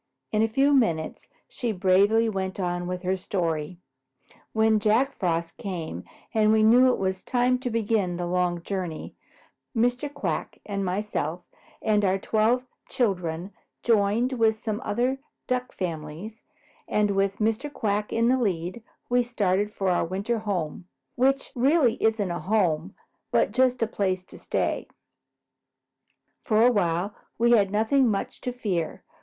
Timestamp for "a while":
26.65-27.13